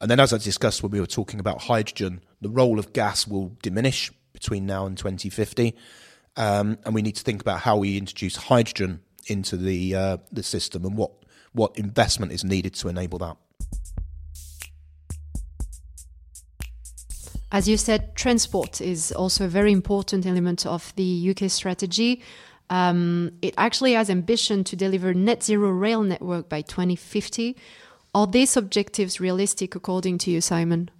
And 0.00 0.10
then, 0.10 0.20
as 0.20 0.32
I 0.32 0.38
discussed 0.38 0.82
when 0.82 0.92
we 0.92 1.00
were 1.00 1.06
talking 1.06 1.40
about 1.40 1.62
hydrogen, 1.62 2.20
the 2.40 2.48
role 2.48 2.78
of 2.78 2.92
gas 2.92 3.26
will 3.26 3.56
diminish 3.62 4.12
between 4.32 4.64
now 4.64 4.86
and 4.86 4.96
2050, 4.96 5.74
um, 6.36 6.78
and 6.84 6.94
we 6.94 7.02
need 7.02 7.16
to 7.16 7.24
think 7.24 7.40
about 7.40 7.60
how 7.60 7.76
we 7.76 7.98
introduce 7.98 8.36
hydrogen 8.36 9.00
into 9.26 9.56
the 9.56 9.94
uh, 9.96 10.16
the 10.30 10.44
system 10.44 10.84
and 10.84 10.96
what 10.96 11.10
what 11.52 11.76
investment 11.78 12.32
is 12.32 12.44
needed 12.44 12.74
to 12.74 12.88
enable 12.88 13.18
that. 13.18 13.36
As 17.50 17.66
you 17.66 17.78
said, 17.78 18.14
transport 18.14 18.80
is 18.80 19.10
also 19.12 19.46
a 19.46 19.48
very 19.48 19.72
important 19.72 20.26
element 20.26 20.66
of 20.66 20.94
the 20.96 21.34
UK 21.34 21.50
strategy. 21.50 22.22
Um, 22.68 23.32
it 23.40 23.54
actually 23.56 23.94
has 23.94 24.10
ambition 24.10 24.64
to 24.64 24.76
deliver 24.76 25.14
net 25.14 25.42
zero 25.42 25.70
rail 25.70 26.02
network 26.02 26.50
by 26.50 26.60
2050. 26.60 27.56
Are 28.14 28.26
these 28.26 28.56
objectives 28.56 29.20
realistic 29.20 29.74
according 29.74 30.18
to 30.18 30.30
you, 30.30 30.42
Simon? 30.42 30.90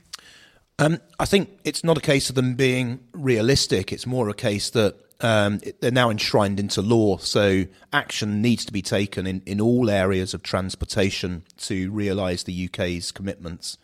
Um, 0.78 1.00
I 1.18 1.26
think 1.26 1.50
it's 1.64 1.84
not 1.84 1.98
a 1.98 2.00
case 2.00 2.30
of 2.30 2.34
them 2.34 2.54
being 2.54 3.00
realistic. 3.12 3.92
It's 3.92 4.06
more 4.06 4.28
a 4.28 4.34
case 4.34 4.70
that 4.70 4.96
um, 5.20 5.60
they're 5.80 5.90
now 5.90 6.10
enshrined 6.10 6.60
into 6.60 6.80
law. 6.80 7.16
So 7.18 7.64
action 7.92 8.40
needs 8.40 8.64
to 8.66 8.72
be 8.72 8.82
taken 8.82 9.26
in, 9.26 9.42
in 9.46 9.60
all 9.60 9.90
areas 9.90 10.34
of 10.34 10.42
transportation 10.42 11.42
to 11.58 11.90
realise 11.90 12.44
the 12.44 12.68
UK's 12.68 13.10
commitments. 13.10 13.78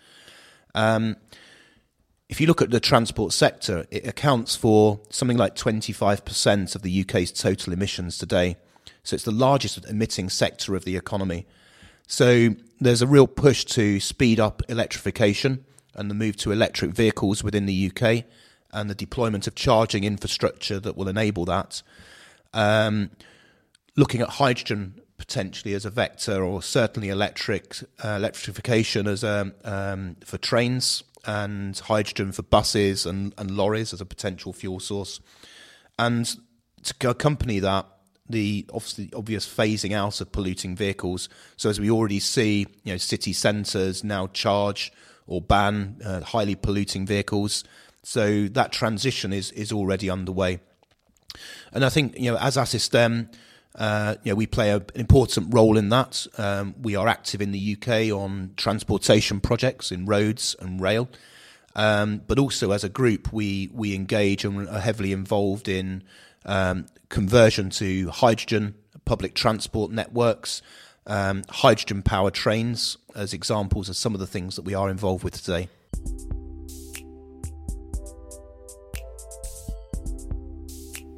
Um, 0.75 1.17
if 2.29 2.41
you 2.41 2.47
look 2.47 2.62
at 2.62 2.71
the 2.71 2.81
transport 2.81 3.33
sector, 3.33 3.87
it 3.91 4.07
accounts 4.07 4.57
for 4.57 5.00
something 5.11 5.37
like 5.37 5.55
25% 5.55 6.75
of 6.75 6.83
the 6.83 7.00
UK's 7.03 7.33
total 7.33 7.73
emissions 7.73 8.17
today. 8.17 8.57
So 9.03 9.14
it's 9.14 9.25
the 9.25 9.31
largest 9.31 9.85
emitting 9.87 10.31
sector 10.31 10.75
of 10.75 10.85
the 10.85 10.97
economy. 10.97 11.47
So 12.07 12.50
there's 12.81 13.03
a 13.03 13.07
real 13.07 13.26
push 13.26 13.64
to 13.67 14.00
speed 14.00 14.41
up 14.41 14.62
electrification 14.69 15.64
and 15.95 16.11
the 16.11 16.14
move 16.14 16.37
to 16.38 16.53
electric 16.53 16.93
vehicles 16.93 17.43
within 17.43 17.67
the 17.67 17.91
UK 17.91 18.25
and 18.75 18.90
the 18.90 18.95
deployment 18.95 19.47
of 19.47 19.54
charging 19.54 20.04
infrastructure 20.04 20.78
that 20.81 20.97
will 20.97 21.09
enable 21.09 21.47
that. 21.47 21.83
Um, 22.52 23.11
looking 23.97 24.21
at 24.21 24.28
hydrogen 24.28 25.00
potentially 25.16 25.75
as 25.75 25.87
a 25.87 25.90
vector, 25.90 26.43
or 26.43 26.62
certainly 26.62 27.09
electric 27.09 27.76
uh, 28.04 28.09
electrification 28.09 29.07
as 29.07 29.25
a 29.25 29.52
um, 29.64 30.16
for 30.25 30.37
trains 30.38 31.02
and 31.25 31.78
hydrogen 31.78 32.33
for 32.33 32.43
buses 32.43 33.07
and, 33.07 33.33
and 33.38 33.50
lorries 33.52 33.95
as 33.95 34.00
a 34.00 34.04
potential 34.04 34.52
fuel 34.52 34.81
source, 34.81 35.21
and 35.99 36.37
to 36.83 37.09
accompany 37.09 37.61
that 37.61 37.87
the 38.28 38.66
obviously 38.73 39.11
obvious 39.14 39.47
phasing 39.47 39.93
out 39.93 40.21
of 40.21 40.33
polluting 40.33 40.75
vehicles. 40.76 41.28
So 41.57 41.71
as 41.71 41.78
we 41.78 41.90
already 41.90 42.21
see, 42.21 42.66
you 42.83 42.93
know, 42.93 42.99
city 42.99 43.33
centres 43.33 44.02
now 44.02 44.28
charge 44.28 44.93
or 45.26 45.40
ban 45.40 46.00
uh, 46.04 46.21
highly 46.21 46.54
polluting 46.54 47.07
vehicles. 47.07 47.64
So 48.05 48.49
that 48.49 48.71
transition 48.71 49.33
is 49.33 49.51
is 49.53 49.73
already 49.73 50.11
underway. 50.11 50.61
And 51.73 51.85
I 51.85 51.89
think 51.89 52.19
you 52.19 52.31
know, 52.31 52.39
as 52.39 52.57
Assystem, 52.57 53.29
uh, 53.75 54.15
you 54.23 54.33
know, 54.33 54.37
we 54.37 54.47
play 54.47 54.71
a, 54.71 54.77
an 54.77 54.85
important 54.95 55.53
role 55.53 55.77
in 55.77 55.89
that. 55.89 56.27
Um, 56.39 56.75
we 56.81 56.95
are 56.95 57.09
active 57.09 57.41
in 57.41 57.51
the 57.51 57.77
UK 57.77 58.13
on 58.13 58.53
transportation 58.57 59.41
projects 59.41 59.91
in 59.91 60.07
roads 60.07 60.55
and 60.61 60.81
rail, 60.81 61.09
um, 61.75 62.21
but 62.27 62.39
also 62.39 62.71
as 62.71 62.85
a 62.85 62.89
group, 62.89 63.33
we 63.33 63.71
we 63.73 63.95
engage 63.95 64.45
and 64.45 64.69
are 64.69 64.81
heavily 64.81 65.13
involved 65.13 65.69
in 65.69 66.05
um, 66.45 66.87
conversion 67.09 67.71
to 67.71 68.11
hydrogen 68.11 68.75
public 69.05 69.35
transport 69.35 69.91
networks, 69.91 70.63
um, 71.07 71.43
hydrogen 71.49 72.03
powered 72.03 72.35
trains 72.35 72.99
as 73.15 73.33
examples 73.33 73.89
of 73.89 73.97
some 73.97 74.15
of 74.15 74.21
the 74.21 74.27
things 74.27 74.57
that 74.57 74.63
we 74.63 74.75
are 74.75 74.91
involved 74.91 75.25
with 75.25 75.35
today. 75.35 75.69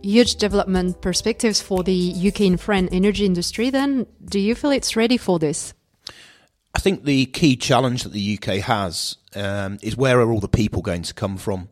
Huge 0.06 0.36
development 0.36 1.00
perspectives 1.00 1.60
for 1.60 1.82
the 1.82 2.14
UK 2.28 2.40
and 2.68 2.92
energy 2.92 3.26
industry, 3.26 3.70
then 3.70 4.06
do 4.24 4.38
you 4.38 4.54
feel 4.54 4.70
it's 4.70 4.96
ready 4.96 5.16
for 5.16 5.38
this? 5.38 5.74
I 6.74 6.78
think 6.78 7.04
the 7.04 7.26
key 7.26 7.56
challenge 7.56 8.02
that 8.02 8.12
the 8.12 8.38
UK 8.38 8.60
has 8.60 9.16
um, 9.34 9.78
is 9.82 9.96
where 9.96 10.20
are 10.20 10.30
all 10.30 10.40
the 10.40 10.48
people 10.48 10.82
going 10.82 11.02
to 11.02 11.14
come 11.14 11.36
from? 11.38 11.68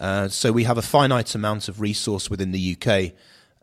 Uh, 0.00 0.28
so 0.28 0.50
we 0.50 0.64
have 0.64 0.76
a 0.76 0.82
finite 0.82 1.34
amount 1.34 1.68
of 1.68 1.80
resource 1.80 2.28
within 2.28 2.50
the 2.50 2.76
UK. 2.76 3.12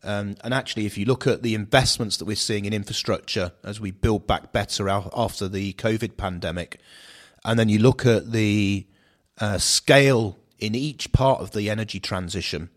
Um, 0.04 0.36
and 0.44 0.54
actually, 0.54 0.86
if 0.86 0.98
you 0.98 1.06
look 1.06 1.28
at 1.28 1.44
the 1.44 1.54
investments 1.54 2.18
that 2.18 2.26
we're 2.26 2.36
seeing 2.36 2.66
in 2.66 2.74
infrastructure 2.74 3.52
as 3.64 3.80
we 3.80 3.92
build 3.92 4.26
back 4.28 4.52
better 4.52 4.90
after 4.90 5.48
the 5.48 5.74
COVID 5.74 6.18
pandemic, 6.18 6.80
and 7.44 7.60
then 7.60 7.70
you 7.70 7.80
look 7.80 8.06
at 8.06 8.32
the 8.32 8.88
uh, 9.40 9.58
scale 9.58 10.40
in 10.58 10.74
each 10.74 11.12
part 11.12 11.42
of 11.42 11.52
the 11.52 11.70
energy 11.70 12.00
transition, 12.00 12.70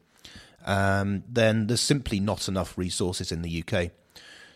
um, 0.65 1.25
then 1.29 1.67
there's 1.67 1.81
simply 1.81 2.21
not 2.21 2.49
enough 2.49 2.77
resources 2.77 3.31
in 3.31 3.43
the 3.43 3.65
UK. 3.67 3.91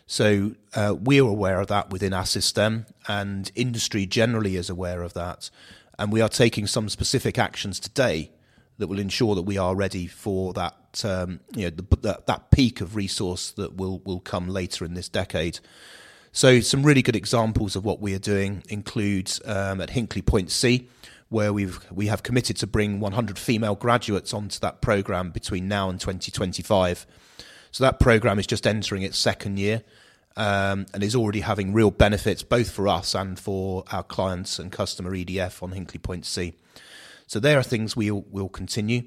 So 0.07 0.55
uh, 0.75 0.97
we're 0.99 1.23
aware 1.27 1.61
of 1.61 1.67
that 1.67 1.91
within 1.91 2.13
Assystem, 2.13 2.87
and 3.07 3.53
industry 3.55 4.07
generally 4.07 4.57
is 4.57 4.71
aware 4.71 5.03
of 5.03 5.13
that. 5.15 5.51
And 5.99 6.11
we 6.11 6.21
are 6.21 6.29
taking 6.29 6.67
some 6.67 6.89
specific 6.89 7.39
actions 7.39 7.79
today 7.79 8.31
that 8.79 8.87
will 8.87 9.01
ensure 9.01 9.35
that 9.35 9.43
we 9.43 9.59
are 9.59 9.75
ready 9.75 10.07
for 10.07 10.53
that, 10.55 11.05
um, 11.05 11.41
you 11.55 11.65
know, 11.65 11.71
the, 11.71 11.97
that, 11.99 12.27
that 12.27 12.51
peak 12.51 12.81
of 12.81 12.97
resource 12.97 13.51
that 13.53 13.75
will, 13.75 13.99
will 14.01 14.21
come 14.21 14.49
later 14.49 14.85
in 14.85 14.95
this 14.95 15.09
decade. 15.09 15.59
So 16.33 16.61
some 16.61 16.85
really 16.85 17.03
good 17.03 17.17
examples 17.17 17.75
of 17.77 17.85
what 17.85 18.01
we 18.01 18.15
are 18.15 18.21
doing 18.21 18.63
include 18.69 19.31
um, 19.45 19.81
at 19.81 19.91
Hinkley 19.91 20.25
Point 20.25 20.51
C, 20.51 20.89
where 21.29 21.53
we've 21.53 21.79
we 21.91 22.07
have 22.07 22.23
committed 22.23 22.57
to 22.57 22.67
bring 22.67 23.01
100 23.01 23.39
female 23.39 23.75
graduates 23.75 24.33
onto 24.33 24.59
that 24.61 24.81
program 24.81 25.31
between 25.31 25.69
now 25.69 25.91
and 25.91 26.01
2025. 26.01 27.07
So 27.71 27.85
that 27.85 28.01
program 28.01 28.39
is 28.39 28.47
just 28.47 28.67
entering 28.67 29.03
its 29.03 29.19
second 29.19 29.59
year 29.59 29.83
um, 30.37 30.87
and 30.95 31.03
is 31.03 31.15
already 31.15 31.41
having 31.41 31.75
real 31.75 31.91
benefits 31.91 32.43
both 32.43 32.71
for 32.71 32.89
us 32.89 33.15
and 33.15 33.39
for 33.39 33.85
our 33.93 34.03
clients 34.03 34.59
and 34.59 34.73
customer 34.73 35.11
EDF 35.11 35.63
on 35.63 35.73
Hinkley 35.73 36.03
Point 36.03 36.25
C. 36.25 36.55
So 37.27 37.39
there 37.41 37.59
are 37.59 37.63
things 37.63 37.95
we 37.95 38.11
will 38.11 38.25
we'll 38.31 38.49
continue. 38.49 39.03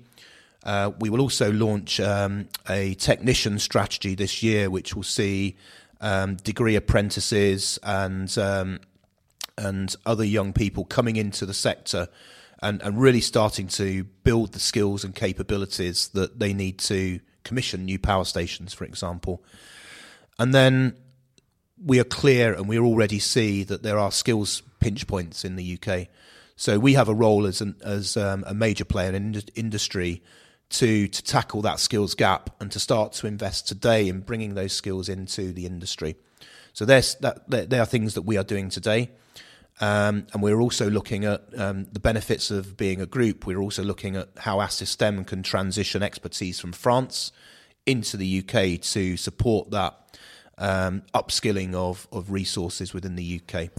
Uh, 0.63 0.91
we 0.99 1.09
will 1.09 1.21
also 1.21 1.51
launch 1.51 1.99
um, 1.99 2.47
a 2.69 2.93
technician 2.95 3.57
strategy 3.57 4.13
this 4.13 4.43
year, 4.43 4.69
which 4.69 4.95
will 4.95 5.01
see 5.01 5.55
um, 6.01 6.35
degree 6.35 6.75
apprentices 6.75 7.79
and 7.81 8.37
um, 8.37 8.79
and 9.61 9.95
other 10.05 10.23
young 10.23 10.53
people 10.53 10.83
coming 10.85 11.15
into 11.15 11.45
the 11.45 11.53
sector 11.53 12.07
and, 12.61 12.81
and 12.81 12.99
really 12.99 13.21
starting 13.21 13.67
to 13.67 14.03
build 14.23 14.53
the 14.53 14.59
skills 14.59 15.03
and 15.03 15.15
capabilities 15.15 16.09
that 16.09 16.39
they 16.39 16.53
need 16.53 16.79
to 16.79 17.19
commission 17.43 17.85
new 17.85 17.99
power 17.99 18.25
stations, 18.25 18.73
for 18.73 18.85
example. 18.85 19.43
And 20.39 20.53
then 20.53 20.95
we 21.83 21.99
are 21.99 22.05
clear 22.05 22.53
and 22.53 22.67
we 22.67 22.79
already 22.79 23.19
see 23.19 23.63
that 23.63 23.83
there 23.83 23.97
are 23.97 24.11
skills 24.11 24.61
pinch 24.79 25.07
points 25.07 25.45
in 25.45 25.55
the 25.55 25.79
UK. 25.79 26.07
So 26.55 26.79
we 26.79 26.93
have 26.93 27.09
a 27.09 27.13
role 27.13 27.45
as 27.45 27.61
an, 27.61 27.75
as 27.83 28.17
um, 28.17 28.43
a 28.47 28.53
major 28.53 28.85
player 28.85 29.13
in 29.13 29.41
industry 29.55 30.21
to 30.71 31.07
to 31.07 31.23
tackle 31.23 31.61
that 31.63 31.79
skills 31.79 32.15
gap 32.15 32.49
and 32.61 32.71
to 32.71 32.79
start 32.79 33.13
to 33.13 33.27
invest 33.27 33.67
today 33.67 34.07
in 34.07 34.21
bringing 34.21 34.53
those 34.53 34.73
skills 34.73 35.09
into 35.09 35.51
the 35.51 35.65
industry. 35.65 36.15
So 36.73 36.85
there's 36.85 37.15
that 37.15 37.49
there 37.49 37.81
are 37.81 37.85
things 37.85 38.13
that 38.13 38.21
we 38.21 38.37
are 38.37 38.43
doing 38.43 38.69
today. 38.69 39.11
Um, 39.81 40.27
and 40.31 40.43
we're 40.43 40.61
also 40.61 40.91
looking 40.91 41.25
at 41.25 41.41
um, 41.57 41.87
the 41.91 41.99
benefits 41.99 42.51
of 42.51 42.77
being 42.77 43.01
a 43.01 43.07
group. 43.07 43.47
We're 43.47 43.59
also 43.59 43.83
looking 43.83 44.15
at 44.15 44.29
how 44.37 44.59
Assystem 44.59 45.25
can 45.25 45.41
transition 45.41 46.03
expertise 46.03 46.59
from 46.59 46.71
France 46.71 47.31
into 47.87 48.15
the 48.15 48.43
UK 48.43 48.79
to 48.79 49.17
support 49.17 49.71
that 49.71 50.19
um, 50.59 51.01
upskilling 51.15 51.73
of, 51.73 52.07
of 52.11 52.31
resources 52.31 52.93
within 52.93 53.15
the 53.15 53.41
UK. 53.41 53.69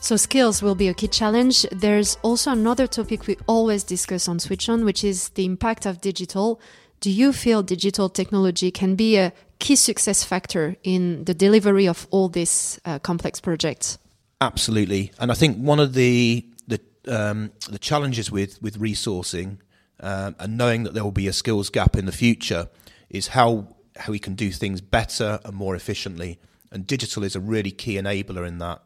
So, 0.00 0.16
skills 0.16 0.62
will 0.62 0.74
be 0.74 0.88
a 0.88 0.94
key 0.94 1.08
challenge. 1.08 1.66
There's 1.72 2.16
also 2.22 2.52
another 2.52 2.86
topic 2.86 3.26
we 3.26 3.36
always 3.46 3.82
discuss 3.82 4.28
on 4.28 4.38
Switch 4.38 4.68
On, 4.68 4.84
which 4.84 5.04
is 5.04 5.30
the 5.30 5.44
impact 5.44 5.86
of 5.86 6.00
digital. 6.00 6.60
Do 7.00 7.10
you 7.10 7.32
feel 7.32 7.62
digital 7.62 8.08
technology 8.08 8.70
can 8.70 8.94
be 8.94 9.16
a 9.16 9.32
key 9.58 9.76
success 9.76 10.24
factor 10.24 10.76
in 10.82 11.24
the 11.24 11.34
delivery 11.34 11.86
of 11.86 12.06
all 12.10 12.28
these 12.28 12.80
uh, 12.84 12.98
complex 12.98 13.40
projects? 13.40 13.98
Absolutely, 14.40 15.12
and 15.18 15.30
I 15.30 15.34
think 15.34 15.56
one 15.58 15.80
of 15.80 15.94
the 15.94 16.46
the 16.66 16.80
um, 17.08 17.52
the 17.68 17.78
challenges 17.78 18.30
with 18.30 18.60
with 18.62 18.78
resourcing 18.78 19.58
um, 20.00 20.36
and 20.38 20.56
knowing 20.56 20.84
that 20.84 20.94
there 20.94 21.04
will 21.04 21.10
be 21.10 21.28
a 21.28 21.32
skills 21.32 21.70
gap 21.70 21.96
in 21.96 22.06
the 22.06 22.12
future 22.12 22.68
is 23.10 23.28
how 23.28 23.68
how 23.96 24.12
we 24.12 24.18
can 24.18 24.34
do 24.34 24.50
things 24.52 24.80
better 24.80 25.40
and 25.44 25.54
more 25.54 25.74
efficiently. 25.74 26.38
And 26.70 26.86
digital 26.86 27.24
is 27.24 27.34
a 27.34 27.40
really 27.40 27.70
key 27.70 27.94
enabler 27.94 28.46
in 28.46 28.58
that. 28.58 28.82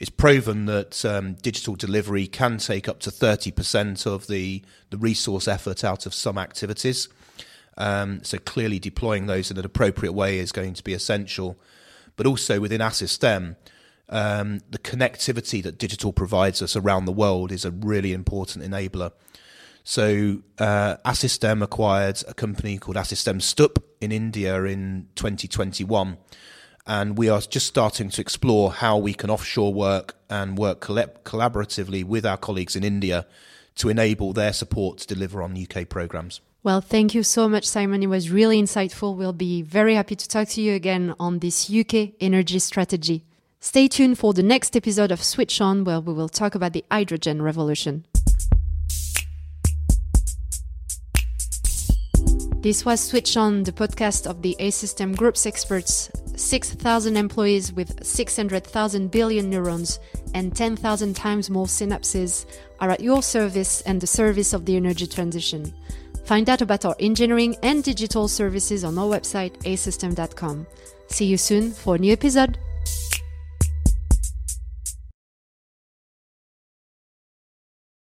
It's 0.00 0.10
proven 0.10 0.66
that 0.66 1.04
um, 1.04 1.34
digital 1.34 1.76
delivery 1.76 2.26
can 2.26 2.58
take 2.58 2.88
up 2.88 3.00
to 3.00 3.10
30% 3.10 4.06
of 4.06 4.26
the, 4.26 4.62
the 4.90 4.96
resource 4.96 5.46
effort 5.46 5.84
out 5.84 6.06
of 6.06 6.14
some 6.14 6.38
activities. 6.38 7.08
Um, 7.82 8.22
so 8.22 8.38
clearly 8.38 8.78
deploying 8.78 9.26
those 9.26 9.50
in 9.50 9.58
an 9.58 9.64
appropriate 9.64 10.12
way 10.12 10.38
is 10.38 10.52
going 10.52 10.74
to 10.74 10.84
be 10.84 10.94
essential. 10.94 11.58
But 12.14 12.26
also 12.26 12.60
within 12.60 12.80
Assystem, 12.80 13.56
um, 14.08 14.60
the 14.70 14.78
connectivity 14.78 15.60
that 15.64 15.78
digital 15.78 16.12
provides 16.12 16.62
us 16.62 16.76
around 16.76 17.06
the 17.06 17.12
world 17.12 17.50
is 17.50 17.64
a 17.64 17.72
really 17.72 18.12
important 18.12 18.64
enabler. 18.64 19.10
So 19.82 20.42
uh, 20.60 20.98
Assystem 21.04 21.60
acquired 21.60 22.22
a 22.28 22.34
company 22.34 22.78
called 22.78 22.96
Assystem 22.96 23.42
STUP 23.42 23.82
in 24.00 24.12
India 24.12 24.62
in 24.62 25.08
2021. 25.16 26.18
And 26.86 27.18
we 27.18 27.28
are 27.28 27.40
just 27.40 27.66
starting 27.66 28.10
to 28.10 28.20
explore 28.20 28.70
how 28.70 28.96
we 28.96 29.12
can 29.12 29.28
offshore 29.28 29.74
work 29.74 30.14
and 30.30 30.56
work 30.56 30.80
collaboratively 30.80 32.04
with 32.04 32.24
our 32.24 32.36
colleagues 32.36 32.76
in 32.76 32.84
India 32.84 33.26
to 33.74 33.88
enable 33.88 34.32
their 34.32 34.52
support 34.52 34.98
to 34.98 35.06
deliver 35.08 35.42
on 35.42 35.60
UK 35.60 35.88
programs. 35.88 36.40
Well, 36.64 36.80
thank 36.80 37.12
you 37.12 37.24
so 37.24 37.48
much, 37.48 37.66
Simon. 37.66 38.04
It 38.04 38.06
was 38.06 38.30
really 38.30 38.62
insightful. 38.62 39.16
We'll 39.16 39.32
be 39.32 39.62
very 39.62 39.96
happy 39.96 40.14
to 40.14 40.28
talk 40.28 40.46
to 40.50 40.60
you 40.60 40.74
again 40.74 41.12
on 41.18 41.40
this 41.40 41.68
UK 41.68 42.10
energy 42.20 42.60
strategy. 42.60 43.24
Stay 43.58 43.88
tuned 43.88 44.16
for 44.16 44.32
the 44.32 44.44
next 44.44 44.76
episode 44.76 45.10
of 45.10 45.24
Switch 45.24 45.60
On, 45.60 45.82
where 45.82 45.98
we 45.98 46.12
will 46.12 46.28
talk 46.28 46.54
about 46.54 46.72
the 46.72 46.84
hydrogen 46.88 47.42
revolution. 47.42 48.06
This 52.60 52.84
was 52.84 53.00
Switch 53.00 53.36
On, 53.36 53.64
the 53.64 53.72
podcast 53.72 54.28
of 54.28 54.42
the 54.42 54.54
Assystem 54.60 55.16
Group's 55.16 55.46
experts. 55.46 56.12
6,000 56.36 57.16
employees 57.16 57.72
with 57.72 58.06
600,000 58.06 59.10
billion 59.10 59.50
neurons 59.50 59.98
and 60.32 60.54
10,000 60.54 61.14
times 61.14 61.50
more 61.50 61.66
synapses 61.66 62.46
are 62.78 62.90
at 62.90 63.00
your 63.00 63.20
service 63.20 63.80
and 63.80 64.00
the 64.00 64.06
service 64.06 64.52
of 64.52 64.64
the 64.64 64.76
energy 64.76 65.08
transition. 65.08 65.74
Find 66.24 66.48
out 66.48 66.62
about 66.62 66.84
our 66.84 66.96
engineering 67.00 67.56
and 67.62 67.82
digital 67.82 68.28
services 68.28 68.84
on 68.84 68.98
our 68.98 69.06
website, 69.06 69.52
assystem.com. 69.64 70.66
See 71.08 71.26
you 71.26 71.36
soon 71.36 71.72
for 71.72 71.96
a 71.96 71.98
new 71.98 72.12
episode. 72.12 72.58